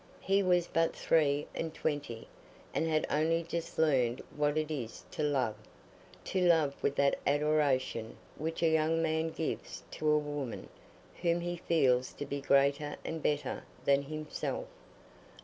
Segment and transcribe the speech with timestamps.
[0.21, 2.27] He was but three and twenty,
[2.73, 8.63] and had only just learned what it is to love—to love with that adoration which
[8.63, 10.69] a young man gives to a woman
[11.21, 14.65] whom he feels to be greater and better than himself.